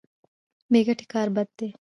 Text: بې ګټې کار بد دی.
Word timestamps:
بې 0.71 0.79
ګټې 0.87 1.05
کار 1.13 1.27
بد 1.35 1.49
دی. 1.57 1.67